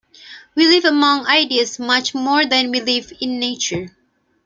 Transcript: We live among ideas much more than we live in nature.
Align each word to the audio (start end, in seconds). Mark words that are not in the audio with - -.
We 0.55 0.65
live 0.67 0.85
among 0.85 1.27
ideas 1.27 1.77
much 1.77 2.15
more 2.15 2.43
than 2.43 2.71
we 2.71 2.81
live 2.81 3.13
in 3.21 3.39
nature. 3.39 3.95